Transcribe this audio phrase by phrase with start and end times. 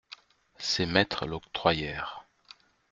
[0.57, 2.25] Ses maîtres l'octroyèrent.